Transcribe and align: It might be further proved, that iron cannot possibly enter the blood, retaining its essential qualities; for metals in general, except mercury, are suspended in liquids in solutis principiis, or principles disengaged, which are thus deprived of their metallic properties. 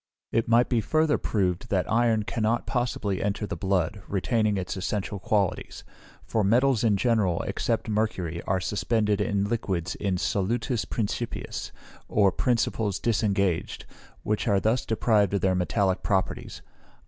It 0.31 0.47
might 0.47 0.67
be 0.67 0.81
further 0.81 1.19
proved, 1.19 1.69
that 1.69 1.85
iron 1.87 2.23
cannot 2.23 2.65
possibly 2.65 3.21
enter 3.21 3.45
the 3.45 3.55
blood, 3.55 4.01
retaining 4.07 4.57
its 4.57 4.75
essential 4.75 5.19
qualities; 5.19 5.83
for 6.23 6.43
metals 6.43 6.83
in 6.83 6.97
general, 6.97 7.43
except 7.43 7.87
mercury, 7.87 8.41
are 8.47 8.59
suspended 8.59 9.21
in 9.21 9.43
liquids 9.43 9.93
in 9.93 10.15
solutis 10.17 10.85
principiis, 10.85 11.69
or 12.07 12.31
principles 12.31 12.97
disengaged, 12.97 13.85
which 14.23 14.47
are 14.47 14.59
thus 14.59 14.87
deprived 14.87 15.35
of 15.35 15.41
their 15.41 15.53
metallic 15.53 16.01
properties. 16.01 16.63